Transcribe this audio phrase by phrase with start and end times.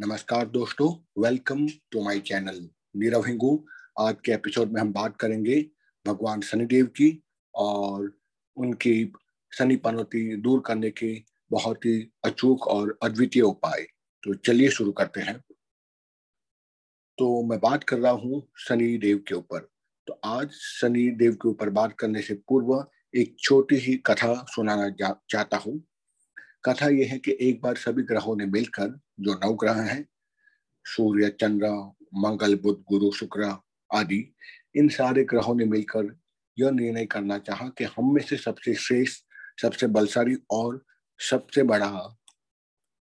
[0.00, 3.66] नमस्कार दोस्तों welcome to my channel Neerav Hingu
[4.00, 5.70] आज के एपिसोड में हम बात करेंगे
[6.06, 7.22] भगवान शनिदेव की
[7.54, 8.18] और
[8.56, 9.12] उनकी
[9.58, 13.86] शनि पनौती दूर करने के बहुत ही अचूक और अद्वितीय उपाय।
[14.22, 15.40] तो चलिए शुरू करते हैं।
[17.18, 19.68] तो मैं बात कर रहा हूँ शनि देव के ऊपर।
[20.06, 25.16] तो आज शनि देव के ऊपर बात करने से पूर्व एक छोटी ही कथा सुनाना
[25.30, 25.82] चाहता हूँ।
[26.66, 30.08] कथा यह है कि एक बार सभी ग्रहों ने मिलकर जो नव ग्रह हैं,
[30.84, 31.68] सूर्य, चंद्र,
[32.14, 33.58] मंगल, बुध, गुरु, शुक्र
[33.94, 34.34] आदि,
[34.76, 36.20] इन सारे ग्रहों ने मिलकर
[36.58, 39.24] यह निर्णय करना चाहा कि हम में से सबसे श्रेष्ठ,
[39.62, 40.84] सबसे बलशाली और
[41.30, 42.18] सबसे बड़ा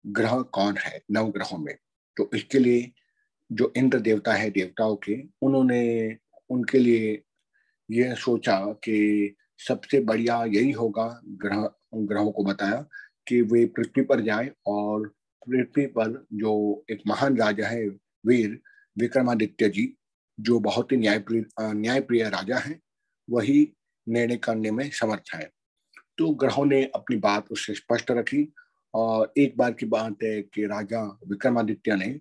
[0.07, 1.75] ग्रह कौन है नव ग्रहों में।
[2.17, 2.91] तो इसके लिए
[3.51, 6.17] जो इंद्र देवता है, देवताओं के, उन्होंने
[6.49, 7.23] उनके लिए
[7.91, 12.85] यह सोचा कि सबसे बढ़िया यही होगा, ग्रह ग्रहों को बताया
[13.27, 15.07] कि वे पृथ्वी पर जाएँ और
[15.49, 17.87] पृथ्वी पर जो एक महान राजा है,
[18.25, 18.61] वीर
[18.97, 19.93] विक्रमादित्य जी,
[20.39, 22.81] जो बहुत ही न्यायप्रिय न्यायप्रिय राजा हैं,
[23.29, 23.73] वही
[24.09, 25.51] निर्णय करने में समर्थ है।
[26.17, 28.53] तो ग्रहों ने अपनी बात उससे स्पष्ट रखी
[28.93, 32.19] और एक बार की बात है कि राजा विक्रमादित्य ने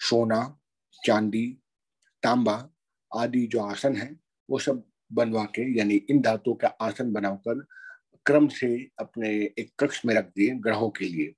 [0.00, 0.58] सोना,
[1.06, 1.58] चांदी,
[2.22, 2.70] तांबा
[3.16, 4.16] आदि जो आसन है,
[4.50, 7.66] वो सब बनवा के, यानी इन धातुओं का आसन बनाकर
[8.28, 8.68] क्रम से
[9.00, 11.34] अपने एक कक्ष में रख दिए ग्रहों के लिए।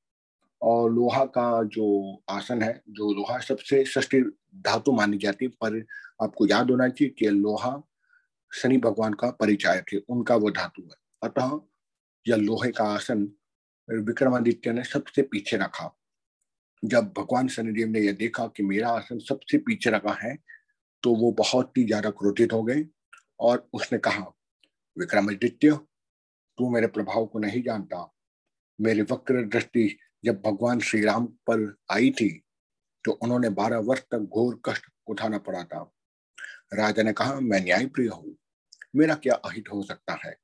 [0.62, 4.20] और लोहा का जो आसन है, जो लोहा सबसे सस्ती
[4.60, 5.84] धातु मानी जाती है, पर
[6.22, 7.80] आपको याद होना चाहिए कि लोहा
[8.52, 11.58] शनि भगवान का परिचायक है, उनका वो धातु है। अतः
[12.26, 13.22] यह लोहे का आसन
[13.88, 15.90] विक्रमादित्य ने सबसे पीछे रखा।
[16.82, 20.36] जब भगवान शनिदेव ने यह देखा कि मेरा आसन सबसे पीछे रखा है
[21.02, 22.84] तो वो बहुत ही ज़्यादा क्रोधित हो गए
[23.40, 24.24] और उसने कहा,
[24.96, 25.78] विक्रमादित्य
[26.60, 27.98] तू मेरे प्रभाव को नहीं जानता।
[28.78, 29.84] मेरी वक्र दृष्टि
[30.24, 32.28] जब भगवान श्री राम पर आई थी
[33.04, 35.80] तो उन्होंने बारह वर्ष तक घोर कष्ट उठाना पड़ा था।
[36.74, 38.36] राजा ने कहा, मैं न्याय प्रिय हूँ।
[38.96, 40.36] मेरा क्या अहित हो सकता है?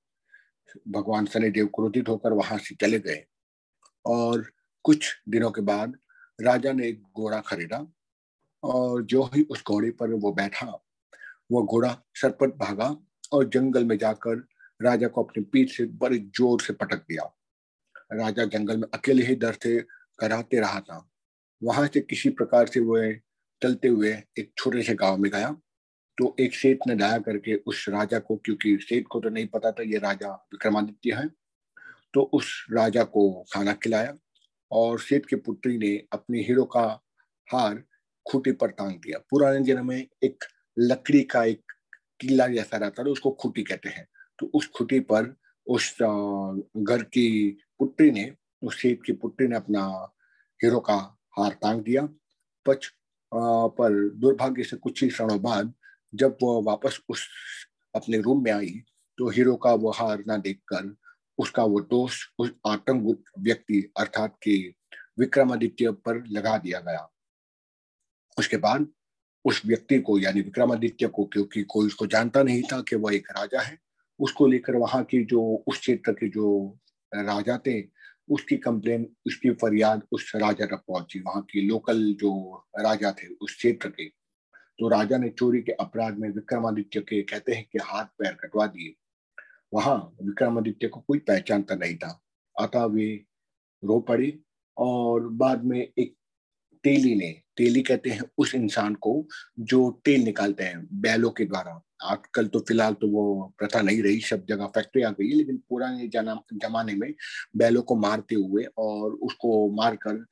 [0.89, 3.25] भगवान शनिदेव क्रोधित होकर वहाँ से चले गए।
[4.05, 4.51] और
[4.85, 5.99] कुछ दिनों के बाद
[6.39, 7.87] राजा ने एक घोड़ा खरीदा
[8.63, 10.67] और जो ही उस घोड़े पर वो बैठा,
[11.51, 12.95] वो घोड़ा सरपट भागा
[13.33, 14.45] और जंगल में जाकर
[14.81, 17.23] राजा को अपनी पीठ से बड़े ज़ोर से पटक दिया।
[18.13, 19.79] राजा जंगल में अकेले ही डर से
[20.19, 21.07] कराते रहा था।
[21.63, 23.13] वहाँ से किसी प्रकार से वह
[23.63, 25.51] चलते हुए एक छोटे से गाँव में गया।
[26.19, 29.71] तो एक सेठ ने दया करके उस राजा को, क्योंकि सेठ को तो नहीं पता
[29.73, 31.29] था ये राजा विक्रमादित्य है
[32.15, 34.15] तो उस राजा को खाना खिलाया
[34.71, 36.83] और सेठ की पुत्री ने अपने हीरो का
[37.49, 37.83] हार
[38.27, 40.45] खूटी पर टांग दिया। पुराने जन्म में एक
[40.77, 41.73] लकड़ी का एक
[42.21, 44.07] किला जैसा रहता था, उसको खूटी कहते हैं।
[44.39, 45.35] तो उस खुटी पर
[45.67, 48.33] उस घर की पुत्री ने,
[48.63, 49.87] उस सेठ की पुत्री ने अपना
[50.61, 50.95] हीरो का
[51.39, 52.03] हार टांग दिया।
[52.67, 52.87] पच
[53.33, 55.73] पर दुर्भाग्य से कुछ ही क्षणों बाद
[56.13, 57.27] जब वो वापस उस
[57.95, 58.71] अपने रूम में आई
[59.19, 60.95] तो हीरो का वो हार ना देखकर
[61.39, 64.75] उसका वो दोष उस आतंक व्यक्ति अर्थात कि
[65.19, 67.09] विक्रमादित्य पर लगा दिया गया।
[68.39, 68.87] उसके बाद
[69.45, 73.31] उस व्यक्ति को, यानी विक्रमादित्य को, क्योंकि कोई उसको जानता नहीं था कि वह एक
[73.31, 73.79] राजा है
[74.19, 76.79] उसको लेकर वहाँ की जो, उस क्षेत्र के जो
[77.15, 77.83] राजा थे,
[78.31, 83.57] उसकी कंप्लेन उसकी फरियाद उस राजा तक पहुँची। वहाँ की लोकल जो राजा थे उस
[83.57, 84.09] क्षेत्र के।
[84.79, 88.67] तो राजा ने चोरी के अपराध में विक्रमादित्य के, कहते हैं कि हाथ पैर कटवा
[88.67, 88.95] दिए।
[89.75, 92.23] वहाँ विक्रमादित्य को कोई पहचानता नहीं था।
[92.61, 93.25] अतः वे
[93.85, 94.39] रो पड़े
[94.77, 96.17] और बाद में एक
[96.85, 99.29] तेली ने, तेली कहते हैं उस इंसान को
[99.59, 104.21] जो तेल निकालते हैं बैलों के द्वारा आजकल तो फ़िलहाल तो वो प्रथा नहीं रही,
[104.21, 107.15] सब जगह फैक्ट्री आ गई, लेकिन पुराने जमाने में
[107.57, 110.25] बैलों को मारते हुए और उसको मारकर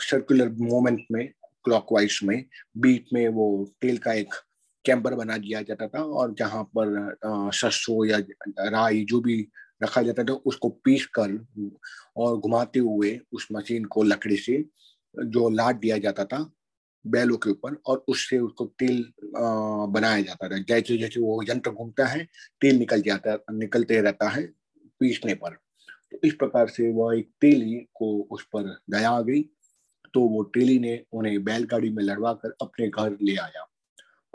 [0.00, 1.28] सर्कुलर मूवमेंट में
[1.64, 2.44] क्लॉकवाइज में
[2.76, 4.34] बीच में वो तेल का एक
[4.84, 7.16] कैंपर बना दिया जाता था और जहाँ पर
[7.54, 8.18] सरसों या
[8.68, 9.48] राई जो भी
[9.82, 11.46] रखा जाता था उसको पीस कर
[12.16, 14.64] और घुमाते हुए उस मशीन को लकड़ी से
[15.26, 16.52] जो लाद दिया जाता था
[17.04, 22.06] बैलों के ऊपर और उससे उसको तेल बनाया जाता था। जैसे जैसे वो यंत्र घूमता
[22.06, 22.24] है,
[22.60, 24.46] तेल निकल जाता निकलते रहता है
[25.00, 25.56] पीसने पर।
[26.12, 29.42] तो इस प्रकार से वह एक तेली को उस पर दया आ गई
[30.14, 33.66] तो वो तेली ने उन्हें बैलगाड़ी में लड़वा कर अपने घर ले आया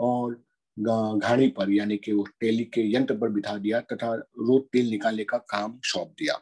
[0.00, 0.34] और
[0.76, 5.24] घाड़ी पर यानी कि उस तेली के यंत्र पर बिठा दिया तथा रोज तेल निकालने
[5.24, 6.34] का काम सौंप दिया।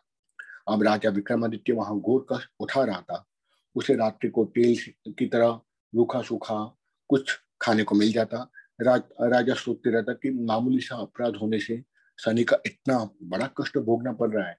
[0.69, 3.25] अब राजा विक्रमादित्य वहाँ घोर कर उठा रहा था।
[3.77, 4.77] उसे रात्रि को तेल
[5.09, 5.61] की तरह
[5.97, 6.77] रूखा सूखा
[7.09, 8.51] कुछ खाने को मिल जाता।
[8.81, 11.83] राज, राजा सोचते रहता कि मामूली सा अपराध होने से
[12.19, 14.59] शनि का इतना बड़ा कष्ट भोगना पड़ रहा है।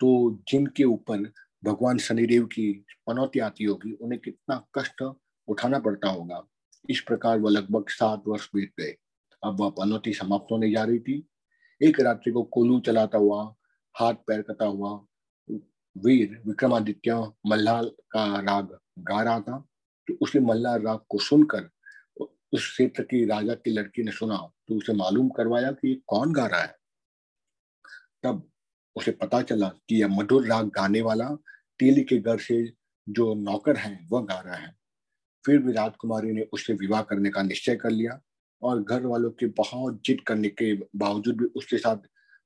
[0.00, 1.30] तो जिनके ऊपर
[1.64, 2.72] भगवान शनिदेव की
[3.06, 5.02] पनौती आती होगी उन्हें कितना कष्ट
[5.48, 6.42] उठाना पड़ता होगा।
[6.90, 8.96] इस प्रकार वह लगभग सात वर्ष बीत गए।
[9.44, 11.26] अब वह पनौती समाप्त होने जा रही थी।
[11.80, 13.42] एक रात्रि को कोलू चलाता हुआ
[13.94, 14.92] हाथ पैर कटा हुआ
[15.96, 17.14] वीर विक्रमादित्य
[17.46, 19.64] मल्लाल का राग गा रहा था।
[20.10, 21.70] तो उसे मल्लाल राग को सुनकर
[22.52, 24.36] उस क्षेत्र की राजा की लड़की ने सुना
[24.68, 26.76] तो उसे मालूम करवाया कि ये कौन गा रहा है।
[28.22, 28.50] तब
[28.96, 31.28] उसे पता चला कि यह मधुर राग गाने वाला
[31.78, 32.72] तेली के घर से
[33.08, 34.76] जो नौकर है, वह गा रहा है।
[35.46, 38.20] फिर भी राजकुमारी ने उससे विवाह करने का निश्चय कर लिया
[38.62, 41.96] और घर वालों के बहुत जिद करने के बावजूद भी उसके साथ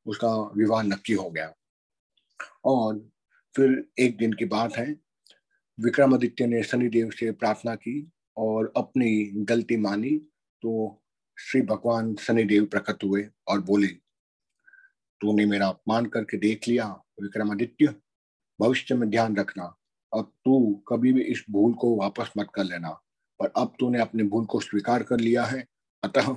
[0.06, 1.54] उसका विवाह नक्की हो गया।
[2.64, 3.10] और
[3.56, 5.03] फिर एक दिन की बात है
[5.78, 10.16] विक्रमादित्य ने शनिदेव से प्रार्थना की और अपनी गलती मानी
[10.62, 11.02] तो
[11.38, 16.86] श्री भगवान शनिदेव प्रकट हुए और बोले, तूने मेरा अपमान करके देख लिया,
[17.22, 17.94] विक्रमादित्य।
[18.58, 19.64] भविष्य में ध्यान रखना।
[20.12, 22.90] अब तू कभी भी इस भूल को वापस मत कर लेना,
[23.40, 25.64] पर अब तूने अपने भूल को स्वीकार कर लिया है।
[26.02, 26.36] अतः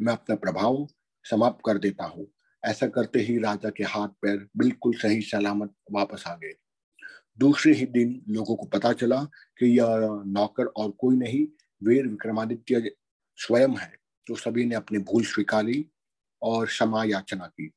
[0.00, 0.86] मैं अपना प्रभाव
[1.24, 2.26] समाप्त कर देता हूँ।
[2.62, 6.54] ऐसा करते ही राजा के हाथ पैर बिल्कुल सही सलामत वापस आ गए।
[7.40, 9.22] दूसरे ही दिन लोगों को पता चला
[9.58, 11.46] कि यह नौकर और कोई नहीं,
[11.82, 12.90] वीर विक्रमादित्य
[13.38, 13.92] स्वयं है
[14.26, 15.84] तो सभी ने अपनी भूल स्वीकारी
[16.42, 17.70] और क्षमा याचना की।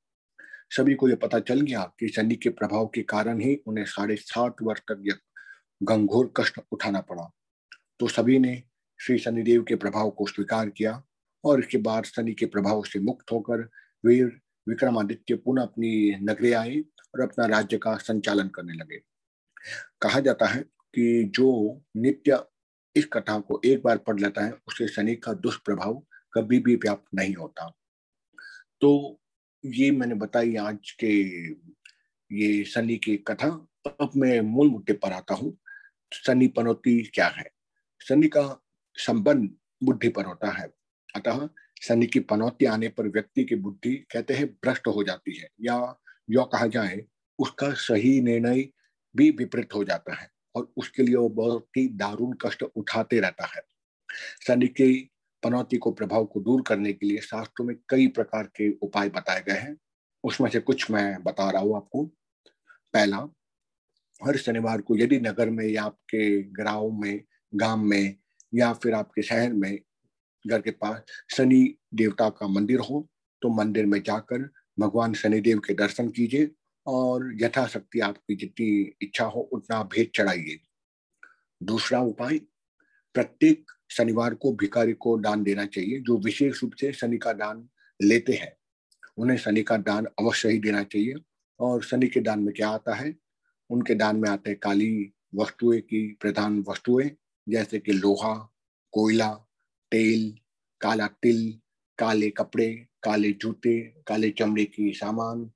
[0.69, 4.15] सभी को यह पता चल गया कि शनि के प्रभाव के कारण ही उन्हें साढ़े
[4.15, 5.03] सात वर्ष तक
[5.81, 7.29] गंभीर कष्ट उठाना पड़ा।
[7.99, 8.61] तो सभी ने
[8.99, 11.01] श्री शनिदेव के प्रभाव को स्वीकार किया
[11.43, 13.69] और इसके बाद शनि के प्रभाव से मुक्त होकर
[14.05, 14.25] वीर
[14.67, 19.01] विक्रमादित्य पुनः अपनी नगरी आए और अपना राज्य का संचालन करने लगे।
[20.01, 20.61] कहा जाता है
[20.95, 22.43] कि जो नित्य
[22.95, 27.15] इस कथा को एक बार पढ़ लेता है, उसे शनि का दुष्प्रभाव कभी भी व्याप्त
[27.15, 27.77] नहीं होता।
[28.81, 29.19] तो
[29.65, 31.47] ये मैंने बताई आज के
[32.31, 35.57] ये शनि की कथा। अब मैं मूल मुद्दे पर आता हूँ,
[36.13, 37.49] शनि पनौती क्या है?
[38.07, 38.63] शनि का
[38.95, 40.67] संबंध बुद्धि पर होता है।
[41.15, 41.49] अतः
[41.81, 45.99] शनि की पनौती आने पर व्यक्ति की बुद्धि कहते हैं, भ्रष्ट हो जाती है या,
[46.29, 47.05] यो कहा जाए,
[47.39, 48.69] उसका सही निर्णय
[49.15, 53.45] भी विपरीत हो जाता है और उसके लिए वो बहुत ही दारुण कष्ट उठाते रहता
[53.55, 53.61] है।
[54.47, 54.93] शनि की
[55.43, 59.43] पनौती को प्रभाव को दूर करने के लिए शास्त्रों में कई प्रकार के उपाय बताए
[59.49, 59.77] गए हैं।
[60.23, 62.05] उसमें से कुछ मैं बता रहा हूँ आपको।
[62.93, 63.17] पहला,
[64.21, 67.21] हर शनिवार को यदि नगर में या आपके गाँव में
[67.53, 68.15] गाँव में
[68.55, 69.77] या फिर आपके शहर में
[70.45, 71.03] घर के पास
[71.37, 73.07] शनि देवता का मंदिर हो
[73.41, 74.49] तो मंदिर में जाकर
[74.79, 76.51] भगवान शनिदेव के दर्शन कीजिए।
[76.87, 80.59] और यथाशक्ति आपकी जितनी इच्छा हो, उतना भेद चढ़ाइए।
[81.63, 82.37] दूसरा उपाय,
[83.13, 87.69] प्रत्येक शनिवार को भिखारी को दान देना चाहिए, जो विशेष रूप से शनि का दान
[88.01, 88.57] लेते हैं।
[89.17, 91.13] उन्हें शनि का दान अवश्य ही देना चाहिए।
[91.59, 93.15] और शनि के दान में क्या आता है?
[93.69, 97.11] उनके दान में आते हैं काली वस्तुएँ की प्रधान वस्तुएँ,
[97.49, 98.53] जैसे कि लोहा,
[98.91, 99.33] कोयला,
[99.91, 100.37] तेल,
[100.81, 101.59] काला तिल,
[101.97, 105.51] काले कपड़े, काले जूते, काले चमड़े की सामान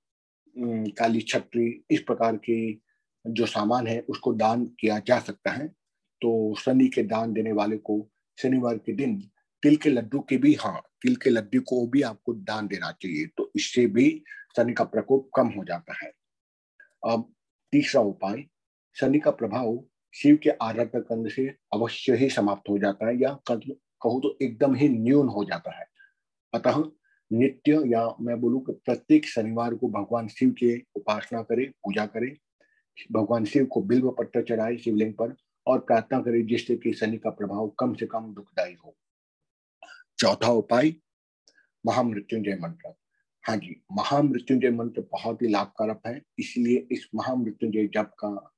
[0.59, 2.73] काली छतरी, इस प्रकार के
[3.25, 5.67] जो सामान है, उसको दान किया जा सकता है।
[6.21, 8.07] तो शनि के दान देने वाले को
[8.37, 9.17] शनिवार के दिन
[9.63, 13.25] तिल के लड्डू के भी हाँ तिल के लड्डू को भी आपको दान देना चाहिए।
[13.37, 14.09] तो इससे भी
[14.57, 16.11] शनि का प्रकोप कम हो जाता है।
[17.03, 17.31] अब
[17.73, 18.43] तीसरा उपाय,
[18.97, 19.83] शनि का प्रभाव
[20.15, 24.75] शिव के आराधना करने से अवश्य ही समाप्त हो जाता है या कहूँ तो एकदम
[24.75, 25.85] ही न्यून हो जाता है।
[26.53, 26.83] अतः
[27.31, 32.35] नित्य या मैं बोलूँ कि प्रत्येक शनिवार को भगवान शिव के उपासना करे, पूजा करे,
[33.11, 35.35] भगवान शिव को बिल्व पत्र चढ़ाए शिवलिंग पर
[35.67, 38.95] और प्रार्थना करे जिससे कि शनि का प्रभाव कम से कम दुखदायी हो।
[40.19, 40.93] चौथा उपाय,
[41.85, 42.93] महामृत्युंजय मंत्र।
[43.43, 48.53] हाँ जी, महामृत्युंजय मंत्र बहुत ही लाभकारक है, इसलिए इस महामृत्युंजय जप का,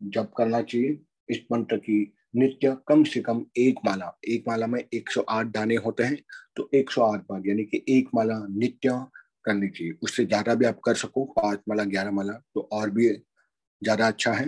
[0.00, 4.82] जप करना चाहिए। इस मंत्र की नित्य कम से कम एक माला एक माला में
[4.94, 6.18] 108 दाने होते हैं
[6.56, 8.90] तो 108 बार यानी कि एक माला नित्य
[9.44, 13.08] करनी चाहिए उससे ज़्यादा भी आप कर सको, पाँच माला, ग्यारह माला तो और भी
[13.08, 14.46] ज़्यादा अच्छा है।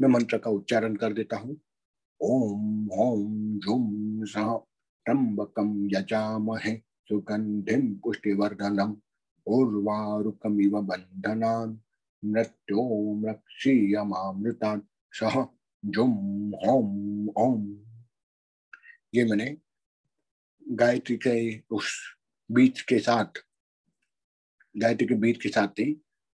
[0.00, 1.56] मैं मंत्र का उच्चारण कर देता हूँ।
[2.20, 6.74] ओम ओम जुम त्र्यंबकम, यजामहे
[7.10, 8.96] सुगंधिम पुष्टिवर्धनम
[9.46, 11.78] उर्वारुकम इव बंधनान
[12.22, 14.76] मृत्योम रक्षीयमामृता
[15.12, 15.46] सह
[15.86, 16.12] जुम
[16.64, 17.64] होम ओम
[19.14, 19.56] ये मैंने
[20.62, 21.36] गायत्री के
[21.70, 21.92] उस
[22.50, 23.42] बीच के साथ
[24.74, 25.92] गायत्री के बीच के साथ ही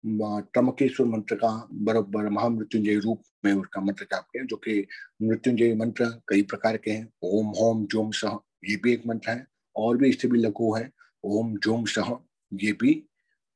[0.04, 1.50] ट्रमकेश्वर मंत्र का
[1.82, 4.86] बराबर महामृत्युंजय रूप में उसका मंत्र जाप किया जो कि
[5.22, 9.46] मृत्युंजय मंत्र कई प्रकार के हैं ओम होम जोम सह ये भी एक मंत्र है
[9.76, 10.90] और भी इससे भी लघु है
[11.24, 12.16] ओम जोम सह
[12.52, 13.02] ये भी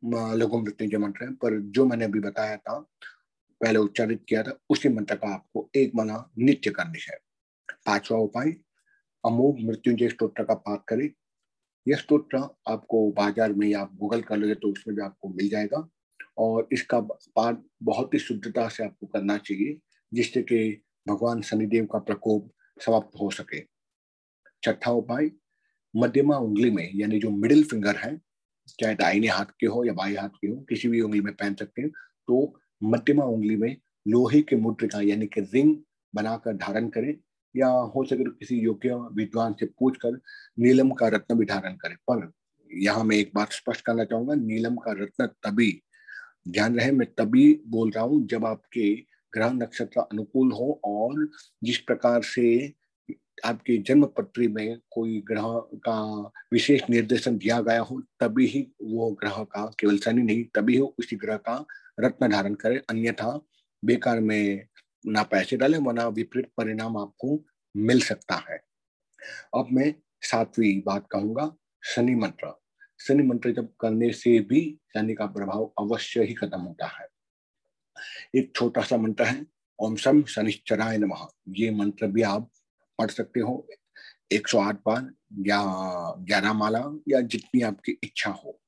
[0.03, 2.85] लघु मृत्युंजय मंत्र है पर जो मैंने अभी बताया था
[3.61, 7.19] पहले उच्चारित किया था, उसी मंत्र का आपको एक मना नित्य करनी है
[7.87, 8.51] पांचवा उपाय,
[9.25, 11.09] अमोघ मृत्युंजय स्त्रोत्र का पाठ करें।
[11.87, 12.39] यह स्त्रोत्र
[12.69, 15.89] आपको बाज़ार में आप गूगल कर लोगे तो उसमें भी आपको मिल जाएगा
[16.39, 19.79] और इसका पाठ बहुत ही शुद्धता से आपको करना चाहिए,
[20.13, 23.61] जिससे कि भगवान शनिदेव का प्रकोप समाप्त हो सके।
[24.63, 25.31] छठा उपाय,
[25.95, 28.17] मध्यमा उंगली में, यानी जो मिडिल फिंगर है,
[28.71, 31.55] चाहे दाहिने हाथ के हो या बाएँ हाथ के हो, किसी भी उंगली में पहन
[31.55, 33.77] सकते हैं तो मध्यमा उंगली में
[34.09, 35.77] लोहे के मुद्रिका यानी कि रिंग
[36.15, 37.15] बनाकर धारण करें,
[37.55, 40.21] या हो सके तो किसी योग्य विद्वान से पूछकर
[40.59, 42.31] नीलम का रत्न भी धारण करें। पर
[42.71, 45.81] यहाँ मैं एक बात स्पष्ट करना चाहूँगा, नीलम का रत्न तभी,
[46.49, 48.95] ध्यान रहे, मैं तभी बोल रहा हूँ जब आपके
[49.33, 51.29] ग्रह नक्षत्र अनुकूल हो और
[51.65, 52.73] जिस प्रकार से
[53.45, 55.43] आपके जन्म पत्री में कोई ग्रह
[55.85, 56.01] का
[56.53, 60.81] विशेष निर्देशन दिया गया हो, तभी ही वो ग्रह का केवल शनि नहीं, तभी ही
[60.81, 61.65] उसी ग्रह का
[62.01, 63.41] रत्न धारण करें, अन्यथा
[63.85, 64.67] बेकार में
[65.07, 67.45] ना पैसे डाले, वरना विपरीत परिणाम आपको
[67.77, 68.61] मिल सकता है।
[69.57, 72.61] अब मैं सातवीं बात कहूँगा, शनि मंत्र।
[73.01, 77.09] शनि मंत्र जब करने से भी शनि का प्रभाव अवश्य ही खत्म होता है।
[78.37, 79.47] एक छोटा सा मंत्र है,
[79.79, 82.51] ओम सम शनिश्चराय नमः। ये मंत्र भी आप
[82.99, 83.69] पढ़ सकते हो।
[84.33, 85.63] 108 बार, या
[86.19, 88.61] ग्यारह माला, या जितनी आपकी इच्छा हो।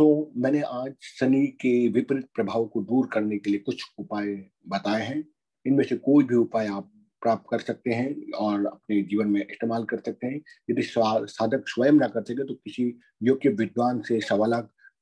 [0.00, 4.26] तो मैंने आज शनि के विपरीत प्रभाव को दूर करने के लिए कुछ उपाय
[4.68, 5.24] बताए हैं।
[5.66, 6.90] इनमें से कोई भी उपाय आप
[7.22, 10.40] प्राप्त कर सकते हैं और अपने जीवन में इस्तेमाल कर सकते हैं।
[10.70, 14.54] यदि साधक स्वयं ना कर सके तो किसी योग्य विद्वान से सवाल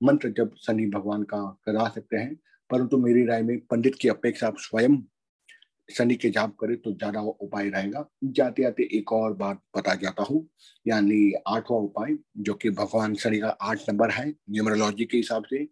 [0.02, 2.34] मंत्र जब शनि भगवान का करा सकते हैं।
[2.70, 4.96] परंतु मेरी राय में पंडित की अपेक्षा आप स्वयं
[5.88, 10.22] शनि के जाप करें तो ज़्यादा उपाय रहेगा। जाते जाते एक और बात बता जाता
[10.22, 10.46] हूँ,
[10.86, 15.64] यानी आठवां उपाय, जो कि भगवान शनि का आठ नंबर है न्यूमरोलॉजी के हिसाब से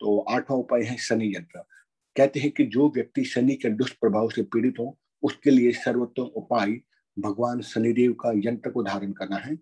[0.00, 1.64] तो आठवां उपाय है शनि यंत्र।
[2.16, 6.78] कहते हैं कि जो व्यक्ति शनि के दुष्प्रभाव से पीड़ित हो, उसके लिए सर्वोत्तम उपाय
[7.16, 9.56] भगवान शनिदेव का यंत्र को धारण करना है।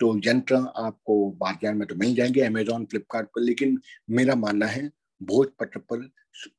[0.00, 3.78] तो यंत्र आपको बाज़ार में तो मिल जाएँगे अमेजोन फ्लिपकार्ट पर, लेकिन
[4.10, 4.90] मेरा मानना है
[5.22, 6.10] भोज पत्र पर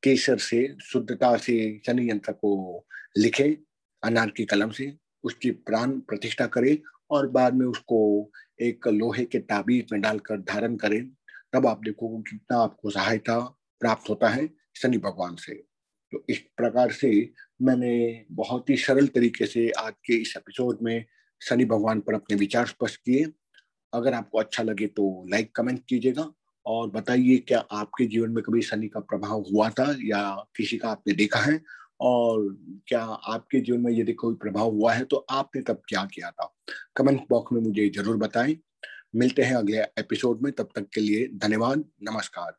[0.04, 2.86] केसर से, शुद्धता से शनि यंत्र को
[3.18, 3.58] लिखे,
[4.02, 4.92] अनार की कलम से
[5.24, 10.76] उसकी प्राण प्रतिष्ठा करे और बाद में उसको एक लोहे के ताबीज में डालकर धारण
[10.76, 11.10] करें।
[11.52, 13.38] तब आप देखोगे कितना आपको सहायता
[13.80, 15.54] प्राप्त होता है शनि भगवान से।
[16.12, 21.04] तो इस प्रकार से मैंने बहुत ही सरल तरीके से आज के इस एपिसोड में
[21.40, 23.26] शनि भगवान पर अपने विचार स्पष्ट किए।
[23.92, 26.32] अगर आपको अच्छा लगे तो लाइक कमेंट कीजिएगा।
[26.66, 30.88] और बताइए, क्या आपके जीवन में कभी शनि का प्रभाव हुआ था या किसी का
[30.88, 31.60] आपने देखा है?
[32.00, 36.30] और क्या आपके जीवन में यदि कोई प्रभाव हुआ है तो आपने तब क्या किया
[36.30, 36.54] था?
[36.96, 38.56] कमेंट बॉक्स में मुझे ज़रूर बताएँ।
[39.16, 42.56] मिलते हैं अगले एपिसोड में, तब तक के लिए धन्यवाद, नमस्कार।